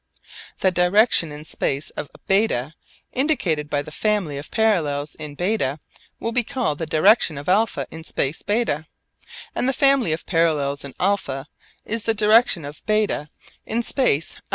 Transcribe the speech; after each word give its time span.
The 0.61 0.71
direction 0.71 1.31
in 1.31 1.41
the 1.41 1.45
space 1.45 1.91
of 1.91 2.09
β 2.27 2.73
indicated 3.13 3.69
by 3.69 3.83
the 3.83 3.91
family 3.91 4.39
of 4.39 4.49
parallels 4.49 5.13
in 5.13 5.35
β 5.35 5.77
will 6.19 6.31
be 6.31 6.43
called 6.43 6.79
the 6.79 6.87
direction 6.87 7.37
of 7.37 7.45
α 7.45 7.85
in 7.91 8.03
space 8.03 8.41
β, 8.41 8.87
and 9.53 9.69
the 9.69 9.73
family 9.73 10.11
of 10.11 10.25
parallels 10.25 10.83
in 10.83 10.93
α 10.95 11.45
is 11.85 12.05
the 12.05 12.15
direction 12.15 12.65
of 12.65 12.83
β 12.87 13.27
in 13.67 13.83
space 13.83 14.37
α. 14.37 14.41